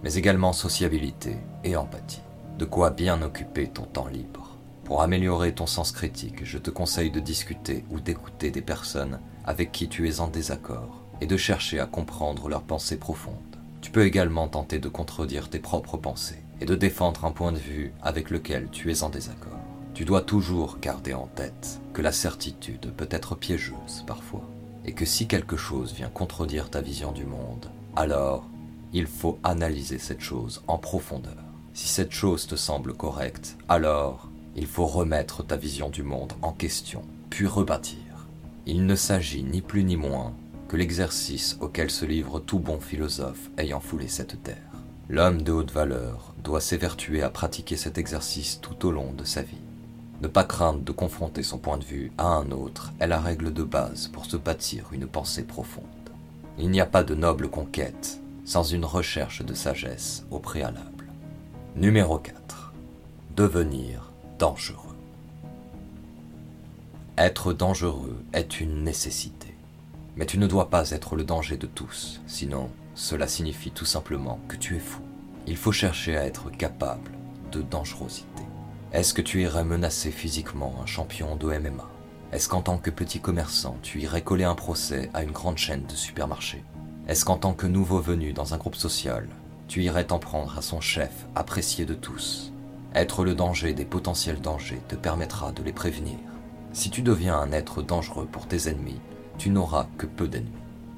mais 0.03 0.15
également 0.15 0.53
sociabilité 0.53 1.37
et 1.63 1.75
empathie. 1.75 2.21
De 2.59 2.65
quoi 2.65 2.91
bien 2.91 3.21
occuper 3.23 3.67
ton 3.67 3.83
temps 3.83 4.07
libre. 4.07 4.55
Pour 4.83 5.01
améliorer 5.01 5.53
ton 5.53 5.65
sens 5.65 5.91
critique, 5.91 6.45
je 6.45 6.59
te 6.59 6.69
conseille 6.69 7.09
de 7.09 7.19
discuter 7.19 7.83
ou 7.89 7.99
d'écouter 7.99 8.51
des 8.51 8.61
personnes 8.61 9.19
avec 9.45 9.71
qui 9.71 9.89
tu 9.89 10.07
es 10.07 10.19
en 10.19 10.27
désaccord 10.27 11.04
et 11.21 11.27
de 11.27 11.37
chercher 11.37 11.79
à 11.79 11.85
comprendre 11.85 12.49
leurs 12.49 12.63
pensées 12.63 12.97
profondes. 12.97 13.35
Tu 13.81 13.91
peux 13.91 14.05
également 14.05 14.47
tenter 14.47 14.79
de 14.79 14.89
contredire 14.89 15.49
tes 15.49 15.59
propres 15.59 15.97
pensées 15.97 16.41
et 16.59 16.65
de 16.65 16.75
défendre 16.75 17.25
un 17.25 17.31
point 17.31 17.51
de 17.51 17.57
vue 17.57 17.93
avec 18.01 18.29
lequel 18.29 18.69
tu 18.71 18.91
es 18.91 19.03
en 19.03 19.09
désaccord. 19.09 19.59
Tu 19.93 20.05
dois 20.05 20.21
toujours 20.21 20.77
garder 20.81 21.13
en 21.13 21.27
tête 21.27 21.79
que 21.93 22.01
la 22.01 22.11
certitude 22.11 22.91
peut 22.97 23.07
être 23.11 23.35
piégeuse 23.35 24.03
parfois 24.05 24.49
et 24.85 24.93
que 24.93 25.05
si 25.05 25.27
quelque 25.27 25.57
chose 25.57 25.93
vient 25.93 26.09
contredire 26.09 26.69
ta 26.69 26.81
vision 26.81 27.11
du 27.11 27.25
monde, 27.25 27.69
alors 27.95 28.47
il 28.93 29.07
faut 29.07 29.39
analyser 29.43 29.97
cette 29.97 30.21
chose 30.21 30.63
en 30.67 30.77
profondeur. 30.77 31.43
Si 31.73 31.87
cette 31.87 32.11
chose 32.11 32.47
te 32.47 32.55
semble 32.55 32.93
correcte, 32.93 33.57
alors 33.67 34.29
il 34.55 34.67
faut 34.67 34.85
remettre 34.85 35.45
ta 35.45 35.57
vision 35.57 35.89
du 35.89 36.03
monde 36.03 36.33
en 36.41 36.53
question, 36.53 37.01
puis 37.29 37.47
rebâtir. 37.47 37.97
Il 38.65 38.85
ne 38.85 38.95
s'agit 38.95 39.43
ni 39.43 39.61
plus 39.61 39.83
ni 39.83 39.97
moins 39.97 40.33
que 40.67 40.77
l'exercice 40.77 41.57
auquel 41.61 41.89
se 41.89 42.05
livre 42.05 42.39
tout 42.39 42.59
bon 42.59 42.79
philosophe 42.79 43.49
ayant 43.57 43.79
foulé 43.79 44.07
cette 44.07 44.41
terre. 44.43 44.55
L'homme 45.09 45.43
de 45.43 45.51
haute 45.51 45.71
valeur 45.71 46.33
doit 46.43 46.61
s'évertuer 46.61 47.21
à 47.21 47.29
pratiquer 47.29 47.75
cet 47.75 47.97
exercice 47.97 48.59
tout 48.61 48.87
au 48.87 48.91
long 48.91 49.13
de 49.13 49.23
sa 49.23 49.41
vie. 49.41 49.61
Ne 50.21 50.27
pas 50.27 50.43
craindre 50.43 50.79
de 50.79 50.91
confronter 50.91 51.43
son 51.43 51.57
point 51.57 51.77
de 51.77 51.83
vue 51.83 52.11
à 52.17 52.25
un 52.25 52.49
autre 52.51 52.93
est 52.99 53.07
la 53.07 53.19
règle 53.19 53.53
de 53.53 53.63
base 53.63 54.07
pour 54.07 54.25
se 54.25 54.37
bâtir 54.37 54.87
une 54.91 55.07
pensée 55.07 55.43
profonde. 55.43 55.85
Il 56.57 56.71
n'y 56.71 56.81
a 56.81 56.85
pas 56.85 57.03
de 57.03 57.15
noble 57.15 57.49
conquête 57.49 58.19
sans 58.45 58.63
une 58.63 58.85
recherche 58.85 59.43
de 59.43 59.53
sagesse 59.53 60.25
au 60.31 60.39
préalable. 60.39 61.05
Numéro 61.75 62.17
4. 62.19 62.73
Devenir 63.35 64.11
dangereux. 64.39 64.95
Être 67.17 67.53
dangereux 67.53 68.23
est 68.33 68.59
une 68.59 68.83
nécessité. 68.83 69.54
Mais 70.17 70.25
tu 70.25 70.37
ne 70.37 70.47
dois 70.47 70.69
pas 70.69 70.91
être 70.91 71.15
le 71.15 71.23
danger 71.23 71.57
de 71.57 71.67
tous, 71.67 72.21
sinon 72.27 72.69
cela 72.93 73.27
signifie 73.27 73.71
tout 73.71 73.85
simplement 73.85 74.39
que 74.47 74.55
tu 74.55 74.75
es 74.75 74.79
fou. 74.79 75.01
Il 75.47 75.57
faut 75.57 75.71
chercher 75.71 76.17
à 76.17 76.25
être 76.25 76.49
capable 76.49 77.11
de 77.51 77.61
dangerosité. 77.61 78.43
Est-ce 78.93 79.13
que 79.13 79.21
tu 79.21 79.41
irais 79.41 79.65
menacer 79.65 80.11
physiquement 80.11 80.75
un 80.81 80.85
champion 80.85 81.35
de 81.35 81.47
MMA 81.47 81.89
Est-ce 82.31 82.47
qu'en 82.47 82.61
tant 82.61 82.77
que 82.77 82.89
petit 82.89 83.19
commerçant, 83.19 83.77
tu 83.81 84.01
irais 84.01 84.21
coller 84.21 84.45
un 84.45 84.55
procès 84.55 85.09
à 85.13 85.23
une 85.23 85.31
grande 85.31 85.57
chaîne 85.57 85.85
de 85.85 85.95
supermarchés? 85.95 86.63
Est-ce 87.07 87.25
qu'en 87.25 87.37
tant 87.37 87.53
que 87.53 87.67
nouveau 87.67 87.99
venu 87.99 88.31
dans 88.33 88.53
un 88.53 88.57
groupe 88.57 88.75
social, 88.75 89.27
tu 89.67 89.83
irais 89.83 90.05
t'en 90.05 90.19
prendre 90.19 90.57
à 90.57 90.61
son 90.61 90.79
chef 90.79 91.11
apprécié 91.35 91.85
de 91.85 91.93
tous? 91.93 92.53
Être 92.93 93.25
le 93.25 93.35
danger 93.35 93.73
des 93.73 93.85
potentiels 93.85 94.39
dangers 94.39 94.81
te 94.87 94.95
permettra 94.95 95.51
de 95.51 95.61
les 95.61 95.73
prévenir 95.73 96.17
si 96.75 96.89
tu 96.89 97.01
deviens 97.01 97.37
un 97.39 97.53
être 97.53 97.81
dangereux 97.81 98.27
pour 98.29 98.47
tes 98.47 98.67
ennemis, 98.67 98.99
tu 99.37 99.49
n'auras 99.49 99.87
que 99.97 100.05
peu 100.05 100.27
d'ennemis. 100.27 100.51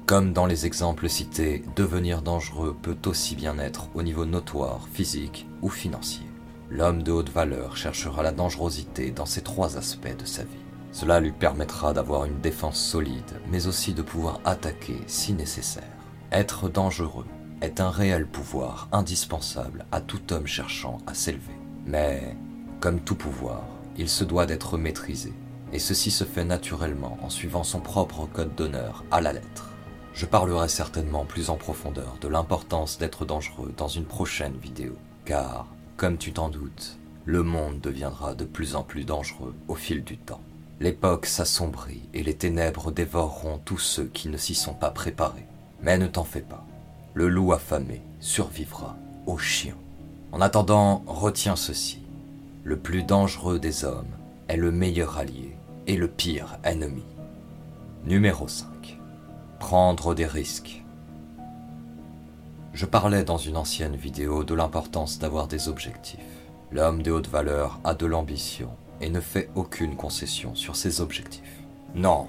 Comme 0.06 0.32
dans 0.32 0.46
les 0.46 0.64
exemples 0.64 1.08
cités, 1.08 1.62
devenir 1.76 2.22
dangereux 2.22 2.74
peut 2.80 2.96
aussi 3.04 3.36
bien 3.36 3.58
être 3.58 3.88
au 3.94 4.02
niveau 4.02 4.24
notoire, 4.24 4.88
physique 4.92 5.46
ou 5.60 5.68
financier. 5.68 6.26
L'homme 6.70 7.02
de 7.02 7.12
haute 7.12 7.30
valeur 7.30 7.76
cherchera 7.76 8.22
la 8.22 8.32
dangerosité 8.32 9.10
dans 9.10 9.26
ces 9.26 9.42
trois 9.42 9.76
aspects 9.76 10.16
de 10.18 10.24
sa 10.24 10.44
vie. 10.44 10.64
Cela 10.92 11.20
lui 11.20 11.32
permettra 11.32 11.92
d'avoir 11.92 12.24
une 12.24 12.40
défense 12.40 12.80
solide, 12.80 13.40
mais 13.50 13.66
aussi 13.66 13.92
de 13.92 14.02
pouvoir 14.02 14.40
attaquer 14.44 14.96
si 15.06 15.34
nécessaire. 15.34 15.84
Être 16.32 16.68
dangereux 16.68 17.26
est 17.60 17.80
un 17.80 17.90
réel 17.90 18.26
pouvoir 18.26 18.88
indispensable 18.92 19.84
à 19.92 20.00
tout 20.00 20.32
homme 20.32 20.46
cherchant 20.46 20.98
à 21.06 21.14
s'élever. 21.14 21.58
Mais, 21.86 22.36
comme 22.80 23.00
tout 23.00 23.14
pouvoir, 23.14 23.64
il 23.98 24.08
se 24.08 24.24
doit 24.24 24.46
d'être 24.46 24.78
maîtrisé 24.78 25.32
et 25.72 25.78
ceci 25.78 26.10
se 26.10 26.24
fait 26.24 26.44
naturellement 26.44 27.18
en 27.22 27.30
suivant 27.30 27.64
son 27.64 27.80
propre 27.80 28.26
code 28.26 28.54
d'honneur 28.54 29.04
à 29.10 29.20
la 29.20 29.32
lettre. 29.32 29.70
Je 30.14 30.26
parlerai 30.26 30.68
certainement 30.68 31.24
plus 31.24 31.50
en 31.50 31.56
profondeur 31.56 32.16
de 32.20 32.28
l'importance 32.28 32.98
d'être 32.98 33.24
dangereux 33.24 33.72
dans 33.76 33.88
une 33.88 34.04
prochaine 34.04 34.56
vidéo, 34.56 34.96
car, 35.24 35.66
comme 35.96 36.18
tu 36.18 36.32
t'en 36.32 36.48
doutes, 36.48 36.96
le 37.24 37.42
monde 37.42 37.80
deviendra 37.80 38.34
de 38.34 38.44
plus 38.44 38.74
en 38.74 38.82
plus 38.82 39.04
dangereux 39.04 39.54
au 39.68 39.74
fil 39.74 40.02
du 40.02 40.16
temps. 40.16 40.40
L'époque 40.80 41.26
s'assombrit 41.26 42.08
et 42.14 42.22
les 42.22 42.34
ténèbres 42.34 42.90
dévoreront 42.90 43.60
tous 43.64 43.78
ceux 43.78 44.06
qui 44.06 44.28
ne 44.28 44.36
s'y 44.36 44.54
sont 44.54 44.74
pas 44.74 44.90
préparés. 44.90 45.46
Mais 45.82 45.98
ne 45.98 46.06
t'en 46.06 46.24
fais 46.24 46.40
pas, 46.40 46.64
le 47.14 47.28
loup 47.28 47.52
affamé 47.52 48.02
survivra 48.20 48.96
au 49.26 49.38
chien. 49.38 49.76
En 50.32 50.40
attendant, 50.40 51.04
retiens 51.06 51.56
ceci. 51.56 52.00
Le 52.64 52.76
plus 52.76 53.02
dangereux 53.02 53.58
des 53.58 53.84
hommes 53.84 54.16
est 54.48 54.56
le 54.56 54.70
meilleur 54.70 55.18
allié 55.18 55.57
le 55.96 56.08
pire 56.08 56.58
ennemi. 56.64 57.04
Numéro 58.04 58.46
5. 58.46 58.98
Prendre 59.58 60.14
des 60.14 60.26
risques. 60.26 60.84
Je 62.74 62.86
parlais 62.86 63.24
dans 63.24 63.38
une 63.38 63.56
ancienne 63.56 63.96
vidéo 63.96 64.44
de 64.44 64.54
l'importance 64.54 65.18
d'avoir 65.18 65.48
des 65.48 65.68
objectifs. 65.68 66.20
L'homme 66.70 67.02
de 67.02 67.10
haute 67.10 67.28
valeur 67.28 67.80
a 67.84 67.94
de 67.94 68.06
l'ambition 68.06 68.70
et 69.00 69.08
ne 69.08 69.20
fait 69.20 69.50
aucune 69.54 69.96
concession 69.96 70.54
sur 70.54 70.76
ses 70.76 71.00
objectifs. 71.00 71.62
Non, 71.94 72.28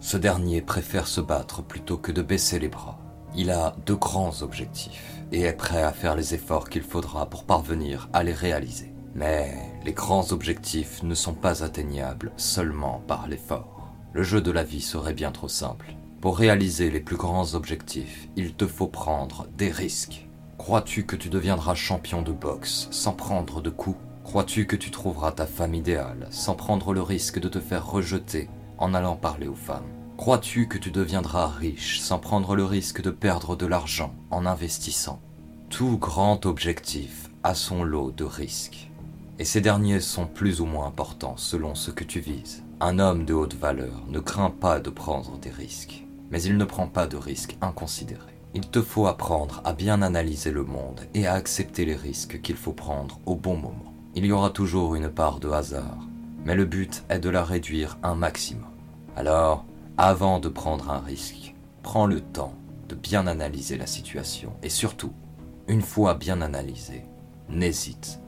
ce 0.00 0.16
dernier 0.16 0.60
préfère 0.60 1.06
se 1.06 1.20
battre 1.20 1.62
plutôt 1.62 1.96
que 1.96 2.12
de 2.12 2.22
baisser 2.22 2.58
les 2.58 2.68
bras. 2.68 2.98
Il 3.34 3.50
a 3.50 3.74
de 3.86 3.94
grands 3.94 4.42
objectifs 4.42 5.14
et 5.32 5.42
est 5.42 5.52
prêt 5.54 5.82
à 5.82 5.92
faire 5.92 6.14
les 6.14 6.34
efforts 6.34 6.68
qu'il 6.68 6.82
faudra 6.82 7.26
pour 7.26 7.44
parvenir 7.44 8.08
à 8.12 8.22
les 8.22 8.34
réaliser. 8.34 8.92
Mais 9.18 9.52
les 9.84 9.94
grands 9.94 10.30
objectifs 10.30 11.02
ne 11.02 11.16
sont 11.16 11.34
pas 11.34 11.64
atteignables 11.64 12.30
seulement 12.36 13.02
par 13.08 13.26
l'effort. 13.26 13.92
Le 14.12 14.22
jeu 14.22 14.40
de 14.40 14.52
la 14.52 14.62
vie 14.62 14.80
serait 14.80 15.12
bien 15.12 15.32
trop 15.32 15.48
simple. 15.48 15.96
Pour 16.20 16.38
réaliser 16.38 16.88
les 16.88 17.00
plus 17.00 17.16
grands 17.16 17.54
objectifs, 17.54 18.28
il 18.36 18.54
te 18.54 18.64
faut 18.64 18.86
prendre 18.86 19.48
des 19.56 19.72
risques. 19.72 20.28
Crois-tu 20.56 21.04
que 21.04 21.16
tu 21.16 21.30
deviendras 21.30 21.74
champion 21.74 22.22
de 22.22 22.30
boxe 22.30 22.86
sans 22.92 23.12
prendre 23.12 23.60
de 23.60 23.70
coups? 23.70 23.98
Crois-tu 24.22 24.68
que 24.68 24.76
tu 24.76 24.92
trouveras 24.92 25.32
ta 25.32 25.46
femme 25.46 25.74
idéale 25.74 26.28
sans 26.30 26.54
prendre 26.54 26.92
le 26.92 27.02
risque 27.02 27.40
de 27.40 27.48
te 27.48 27.58
faire 27.58 27.90
rejeter 27.90 28.48
en 28.78 28.94
allant 28.94 29.16
parler 29.16 29.48
aux 29.48 29.56
femmes? 29.56 29.88
Crois-tu 30.16 30.68
que 30.68 30.78
tu 30.78 30.92
deviendras 30.92 31.48
riche 31.48 31.98
sans 31.98 32.20
prendre 32.20 32.54
le 32.54 32.64
risque 32.64 33.02
de 33.02 33.10
perdre 33.10 33.56
de 33.56 33.66
l'argent 33.66 34.14
en 34.30 34.46
investissant? 34.46 35.20
Tout 35.70 35.98
grand 35.98 36.46
objectif 36.46 37.30
a 37.42 37.56
son 37.56 37.82
lot 37.82 38.12
de 38.12 38.24
risques 38.24 38.87
et 39.38 39.44
ces 39.44 39.60
derniers 39.60 40.00
sont 40.00 40.26
plus 40.26 40.60
ou 40.60 40.66
moins 40.66 40.86
importants 40.86 41.36
selon 41.36 41.74
ce 41.74 41.90
que 41.90 42.04
tu 42.04 42.20
vises. 42.20 42.64
Un 42.80 42.98
homme 42.98 43.24
de 43.24 43.34
haute 43.34 43.54
valeur 43.54 44.04
ne 44.08 44.18
craint 44.18 44.50
pas 44.50 44.80
de 44.80 44.90
prendre 44.90 45.38
des 45.38 45.50
risques, 45.50 46.04
mais 46.30 46.42
il 46.42 46.56
ne 46.56 46.64
prend 46.64 46.88
pas 46.88 47.06
de 47.06 47.16
risques 47.16 47.56
inconsidérés. 47.60 48.38
Il 48.54 48.68
te 48.68 48.82
faut 48.82 49.06
apprendre 49.06 49.60
à 49.64 49.72
bien 49.72 50.02
analyser 50.02 50.50
le 50.50 50.64
monde 50.64 51.02
et 51.14 51.26
à 51.26 51.34
accepter 51.34 51.84
les 51.84 51.94
risques 51.94 52.40
qu'il 52.40 52.56
faut 52.56 52.72
prendre 52.72 53.20
au 53.26 53.36
bon 53.36 53.56
moment. 53.56 53.92
Il 54.14 54.24
y 54.26 54.32
aura 54.32 54.50
toujours 54.50 54.94
une 54.94 55.10
part 55.10 55.38
de 55.38 55.50
hasard, 55.50 55.98
mais 56.44 56.54
le 56.54 56.64
but 56.64 57.04
est 57.08 57.20
de 57.20 57.30
la 57.30 57.44
réduire 57.44 57.98
un 58.02 58.14
maximum. 58.14 58.64
Alors, 59.16 59.64
avant 59.96 60.40
de 60.40 60.48
prendre 60.48 60.90
un 60.90 61.00
risque, 61.00 61.54
prends 61.82 62.06
le 62.06 62.20
temps 62.20 62.54
de 62.88 62.94
bien 62.94 63.26
analyser 63.26 63.76
la 63.76 63.86
situation 63.86 64.52
et 64.62 64.70
surtout, 64.70 65.12
une 65.68 65.82
fois 65.82 66.14
bien 66.14 66.40
analysé, 66.40 67.04
n'hésite. 67.48 68.20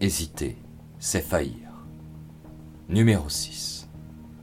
Hésiter, 0.00 0.58
c'est 0.98 1.20
faillir. 1.20 1.86
Numéro 2.88 3.28
6. 3.28 3.88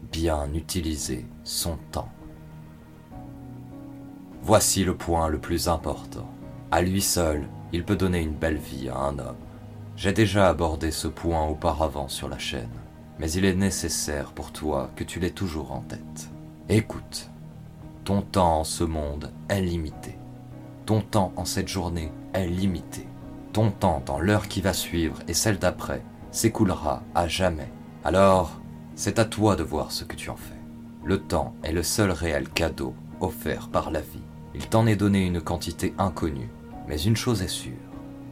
Bien 0.09 0.51
utiliser 0.53 1.25
son 1.43 1.77
temps. 1.91 2.09
Voici 4.41 4.85
le 4.85 4.95
point 4.95 5.27
le 5.27 5.39
plus 5.39 5.67
important. 5.67 6.29
À 6.71 6.81
lui 6.81 7.01
seul, 7.01 7.47
il 7.73 7.83
peut 7.83 7.97
donner 7.97 8.21
une 8.21 8.33
belle 8.33 8.57
vie 8.57 8.87
à 8.87 8.97
un 8.97 9.19
homme. 9.19 9.35
J'ai 9.97 10.13
déjà 10.13 10.47
abordé 10.47 10.89
ce 10.89 11.09
point 11.09 11.45
auparavant 11.45 12.07
sur 12.07 12.29
la 12.29 12.39
chaîne, 12.39 12.69
mais 13.19 13.29
il 13.33 13.43
est 13.43 13.53
nécessaire 13.53 14.31
pour 14.31 14.53
toi 14.53 14.89
que 14.95 15.03
tu 15.03 15.19
l'aies 15.19 15.31
toujours 15.31 15.73
en 15.73 15.81
tête. 15.81 16.29
Écoute, 16.69 17.29
ton 18.05 18.21
temps 18.21 18.59
en 18.59 18.63
ce 18.63 18.85
monde 18.85 19.31
est 19.49 19.61
limité. 19.61 20.17
Ton 20.85 21.01
temps 21.01 21.33
en 21.35 21.43
cette 21.43 21.67
journée 21.67 22.11
est 22.33 22.47
limité. 22.47 23.05
Ton 23.53 23.69
temps 23.69 24.01
dans 24.05 24.19
l'heure 24.19 24.47
qui 24.47 24.61
va 24.61 24.71
suivre 24.71 25.19
et 25.27 25.33
celle 25.33 25.59
d'après 25.59 26.01
s'écoulera 26.31 27.03
à 27.13 27.27
jamais. 27.27 27.69
Alors, 28.05 28.61
c'est 28.95 29.19
à 29.19 29.25
toi 29.25 29.57
de 29.57 29.63
voir 29.63 29.91
ce 29.91 30.05
que 30.05 30.15
tu 30.15 30.29
en 30.29 30.37
fais. 30.37 30.53
Le 31.03 31.19
temps 31.19 31.53
est 31.63 31.73
le 31.73 31.83
seul 31.83 32.11
réel 32.11 32.47
cadeau 32.47 32.95
offert 33.19 33.67
par 33.67 33.91
la 33.91 33.99
vie. 33.99 34.23
Il 34.55 34.67
t'en 34.67 34.87
est 34.87 34.95
donné 34.95 35.25
une 35.25 35.41
quantité 35.41 35.93
inconnue, 35.97 36.49
mais 36.87 37.01
une 37.01 37.17
chose 37.17 37.41
est 37.41 37.49
sûre. 37.49 37.73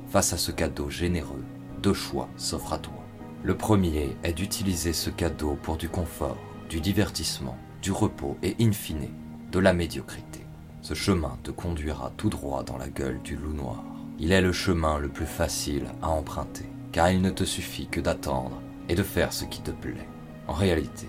Face 0.08 0.32
à 0.32 0.38
ce 0.38 0.52
cadeau 0.52 0.90
généreux, 0.90 1.44
deux 1.84 1.94
choix 1.94 2.30
s'offrent 2.38 2.74
à 2.74 2.78
toi. 2.78 3.04
Le 3.44 3.58
premier 3.58 4.16
est 4.24 4.34
d'utiliser 4.34 4.94
ce 4.94 5.10
cadeau 5.10 5.58
pour 5.62 5.76
du 5.76 5.90
confort, 5.90 6.38
du 6.70 6.80
divertissement, 6.80 7.58
du 7.82 7.92
repos 7.92 8.38
et 8.42 8.56
in 8.62 8.72
fine, 8.72 9.10
de 9.52 9.60
la 9.60 9.74
médiocrité. 9.74 10.46
Ce 10.82 10.94
chemin 10.94 11.38
te 11.44 11.52
conduira 11.52 12.14
tout 12.16 12.30
droit 12.30 12.64
dans 12.64 12.78
la 12.78 12.90
gueule 12.90 13.22
du 13.22 13.36
loup 13.36 13.54
noir. 13.54 13.84
Il 14.22 14.34
est 14.34 14.42
le 14.42 14.52
chemin 14.52 15.00
le 15.00 15.08
plus 15.08 15.26
facile 15.26 15.86
à 16.02 16.10
emprunter, 16.10 16.66
car 16.92 17.10
il 17.10 17.22
ne 17.22 17.30
te 17.30 17.46
suffit 17.46 17.88
que 17.88 18.02
d'attendre 18.02 18.62
et 18.90 18.96
de 18.96 19.04
faire 19.04 19.32
ce 19.32 19.46
qui 19.46 19.62
te 19.62 19.72
plaît. 19.72 20.10
En 20.48 20.54
réalité, 20.54 21.08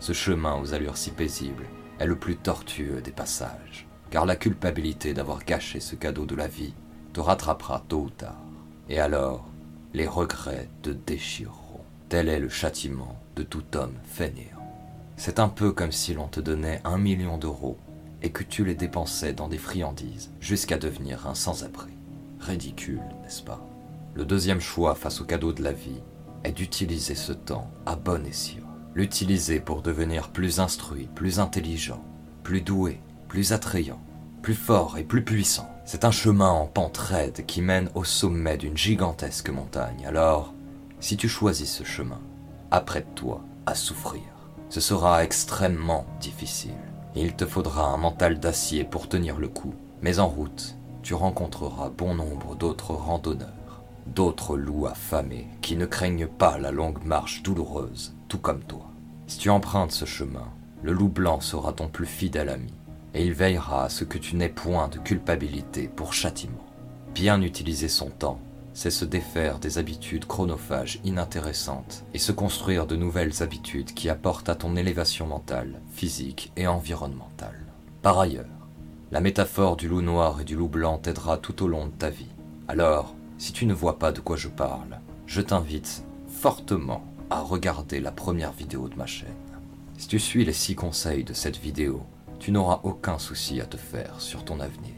ce 0.00 0.14
chemin 0.14 0.58
aux 0.58 0.72
allures 0.72 0.96
si 0.96 1.10
paisibles 1.10 1.66
est 1.98 2.06
le 2.06 2.16
plus 2.16 2.36
tortueux 2.36 3.02
des 3.02 3.10
passages, 3.10 3.86
car 4.08 4.24
la 4.24 4.36
culpabilité 4.36 5.12
d'avoir 5.12 5.44
gâché 5.44 5.80
ce 5.80 5.96
cadeau 5.96 6.24
de 6.24 6.34
la 6.34 6.48
vie 6.48 6.72
te 7.12 7.20
rattrapera 7.20 7.84
tôt 7.88 8.04
ou 8.04 8.10
tard. 8.10 8.40
Et 8.88 9.00
alors, 9.00 9.46
les 9.92 10.06
regrets 10.06 10.70
te 10.80 10.90
déchireront. 10.90 11.84
Tel 12.08 12.28
est 12.30 12.40
le 12.40 12.48
châtiment 12.48 13.18
de 13.34 13.42
tout 13.42 13.76
homme 13.76 13.98
fainéant. 14.04 14.46
C'est 15.16 15.40
un 15.40 15.48
peu 15.48 15.72
comme 15.72 15.92
si 15.92 16.14
l'on 16.14 16.28
te 16.28 16.40
donnait 16.40 16.80
un 16.84 16.96
million 16.96 17.36
d'euros 17.36 17.76
et 18.22 18.30
que 18.30 18.44
tu 18.44 18.64
les 18.64 18.74
dépensais 18.74 19.34
dans 19.34 19.48
des 19.48 19.58
friandises 19.58 20.30
jusqu'à 20.40 20.78
devenir 20.78 21.26
un 21.26 21.34
sans-abri. 21.34 21.95
Ridicule, 22.46 23.02
n'est-ce 23.22 23.42
pas? 23.42 23.60
Le 24.14 24.24
deuxième 24.24 24.60
choix 24.60 24.94
face 24.94 25.20
au 25.20 25.24
cadeau 25.24 25.52
de 25.52 25.64
la 25.64 25.72
vie 25.72 26.00
est 26.44 26.52
d'utiliser 26.52 27.16
ce 27.16 27.32
temps 27.32 27.68
à 27.86 27.96
bon 27.96 28.24
escient. 28.24 28.62
l'utiliser 28.96 29.60
pour 29.60 29.82
devenir 29.82 30.30
plus 30.30 30.58
instruit, 30.58 31.06
plus 31.14 31.38
intelligent, 31.38 32.02
plus 32.42 32.62
doué, 32.62 32.98
plus 33.28 33.52
attrayant, 33.52 34.00
plus 34.40 34.54
fort 34.54 34.96
et 34.96 35.04
plus 35.04 35.22
puissant. 35.22 35.70
C'est 35.84 36.06
un 36.06 36.10
chemin 36.10 36.48
en 36.48 36.66
pente 36.66 36.96
raide 36.96 37.44
qui 37.46 37.60
mène 37.60 37.90
au 37.94 38.04
sommet 38.04 38.56
d'une 38.56 38.76
gigantesque 38.76 39.50
montagne. 39.50 40.06
Alors, 40.06 40.54
si 40.98 41.18
tu 41.18 41.28
choisis 41.28 41.70
ce 41.70 41.84
chemin, 41.84 42.20
apprête-toi 42.70 43.42
à 43.66 43.74
souffrir. 43.74 44.22
Ce 44.70 44.80
sera 44.80 45.22
extrêmement 45.22 46.06
difficile. 46.18 46.72
Il 47.14 47.36
te 47.36 47.44
faudra 47.44 47.88
un 47.88 47.98
mental 47.98 48.40
d'acier 48.40 48.84
pour 48.84 49.08
tenir 49.10 49.36
le 49.38 49.48
coup. 49.48 49.74
Mais 50.00 50.18
en 50.18 50.28
route, 50.28 50.75
tu 51.06 51.14
rencontreras 51.14 51.88
bon 51.88 52.16
nombre 52.16 52.56
d'autres 52.56 52.90
randonneurs, 52.90 53.84
d'autres 54.08 54.56
loups 54.56 54.88
affamés 54.88 55.46
qui 55.62 55.76
ne 55.76 55.86
craignent 55.86 56.26
pas 56.26 56.58
la 56.58 56.72
longue 56.72 57.04
marche 57.04 57.44
douloureuse, 57.44 58.12
tout 58.26 58.38
comme 58.38 58.64
toi. 58.64 58.90
Si 59.28 59.38
tu 59.38 59.48
empruntes 59.48 59.92
ce 59.92 60.04
chemin, 60.04 60.48
le 60.82 60.90
loup 60.90 61.08
blanc 61.08 61.40
sera 61.40 61.72
ton 61.72 61.86
plus 61.86 62.06
fidèle 62.06 62.48
ami 62.48 62.74
et 63.14 63.24
il 63.24 63.34
veillera 63.34 63.84
à 63.84 63.88
ce 63.88 64.02
que 64.02 64.18
tu 64.18 64.34
n'aies 64.34 64.48
point 64.48 64.88
de 64.88 64.98
culpabilité 64.98 65.86
pour 65.86 66.12
châtiment. 66.12 66.66
Bien 67.14 67.40
utiliser 67.40 67.88
son 67.88 68.10
temps, 68.10 68.40
c'est 68.74 68.90
se 68.90 69.04
défaire 69.04 69.60
des 69.60 69.78
habitudes 69.78 70.26
chronophages 70.26 70.98
inintéressantes 71.04 72.02
et 72.14 72.18
se 72.18 72.32
construire 72.32 72.84
de 72.84 72.96
nouvelles 72.96 73.44
habitudes 73.44 73.94
qui 73.94 74.10
apportent 74.10 74.48
à 74.48 74.56
ton 74.56 74.74
élévation 74.74 75.28
mentale, 75.28 75.80
physique 75.92 76.50
et 76.56 76.66
environnementale. 76.66 77.64
Par 78.02 78.18
ailleurs, 78.18 78.55
la 79.12 79.20
métaphore 79.20 79.76
du 79.76 79.88
loup 79.88 80.02
noir 80.02 80.40
et 80.40 80.44
du 80.44 80.56
loup 80.56 80.68
blanc 80.68 80.98
t'aidera 80.98 81.38
tout 81.38 81.62
au 81.62 81.68
long 81.68 81.86
de 81.86 81.92
ta 81.92 82.10
vie. 82.10 82.34
Alors, 82.66 83.14
si 83.38 83.52
tu 83.52 83.64
ne 83.66 83.74
vois 83.74 83.98
pas 83.98 84.10
de 84.10 84.20
quoi 84.20 84.36
je 84.36 84.48
parle, 84.48 84.98
je 85.26 85.40
t'invite 85.40 86.04
fortement 86.28 87.04
à 87.30 87.40
regarder 87.40 88.00
la 88.00 88.10
première 88.10 88.52
vidéo 88.52 88.88
de 88.88 88.96
ma 88.96 89.06
chaîne. 89.06 89.28
Si 89.96 90.08
tu 90.08 90.18
suis 90.18 90.44
les 90.44 90.52
six 90.52 90.74
conseils 90.74 91.22
de 91.22 91.32
cette 91.32 91.58
vidéo, 91.58 92.02
tu 92.40 92.50
n'auras 92.50 92.80
aucun 92.82 93.18
souci 93.18 93.60
à 93.60 93.66
te 93.66 93.76
faire 93.76 94.20
sur 94.20 94.44
ton 94.44 94.58
avenir. 94.58 94.94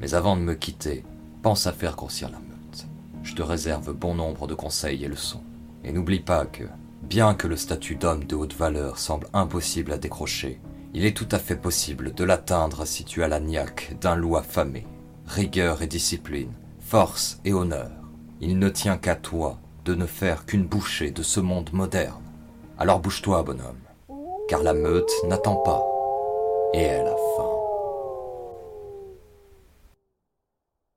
Mais 0.00 0.14
avant 0.14 0.36
de 0.36 0.42
me 0.42 0.54
quitter, 0.54 1.04
pense 1.42 1.66
à 1.66 1.72
faire 1.72 1.96
grossir 1.96 2.30
la 2.30 2.38
meute. 2.38 2.86
Je 3.22 3.34
te 3.34 3.42
réserve 3.42 3.92
bon 3.92 4.14
nombre 4.14 4.48
de 4.48 4.54
conseils 4.54 5.04
et 5.04 5.08
leçons. 5.08 5.42
Et 5.84 5.92
n'oublie 5.92 6.20
pas 6.20 6.46
que, 6.46 6.64
bien 7.02 7.34
que 7.34 7.46
le 7.46 7.56
statut 7.56 7.94
d'homme 7.94 8.24
de 8.24 8.34
haute 8.34 8.54
valeur 8.54 8.98
semble 8.98 9.28
impossible 9.32 9.92
à 9.92 9.98
décrocher, 9.98 10.60
il 10.94 11.06
est 11.06 11.16
tout 11.16 11.28
à 11.30 11.38
fait 11.38 11.56
possible 11.56 12.12
de 12.12 12.24
l'atteindre 12.24 12.84
si 12.86 13.04
tu 13.04 13.22
as 13.22 13.28
la 13.28 13.40
niaque 13.40 13.96
d'un 14.00 14.14
loup 14.14 14.36
affamé. 14.36 14.86
Rigueur 15.26 15.82
et 15.82 15.86
discipline, 15.86 16.52
force 16.80 17.40
et 17.44 17.52
honneur. 17.52 17.90
Il 18.40 18.58
ne 18.58 18.68
tient 18.68 18.98
qu'à 18.98 19.14
toi 19.14 19.58
de 19.84 19.94
ne 19.94 20.06
faire 20.06 20.44
qu'une 20.44 20.66
bouchée 20.66 21.10
de 21.10 21.22
ce 21.22 21.40
monde 21.40 21.70
moderne. 21.72 22.22
Alors 22.78 23.00
bouge-toi, 23.00 23.42
bonhomme, 23.42 23.76
car 24.48 24.62
la 24.62 24.74
meute 24.74 25.10
n'attend 25.28 25.56
pas 25.56 25.82
et 26.74 26.82
elle 26.82 27.06
a 27.06 27.16
faim. 27.36 27.51